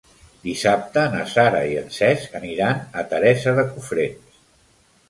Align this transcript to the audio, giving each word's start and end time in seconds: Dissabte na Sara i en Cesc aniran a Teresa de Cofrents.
Dissabte 0.45 1.03
na 1.15 1.27
Sara 1.33 1.61
i 1.73 1.77
en 1.83 1.93
Cesc 1.99 2.35
aniran 2.43 2.83
a 3.03 3.05
Teresa 3.13 3.57
de 3.63 3.69
Cofrents. 3.77 4.43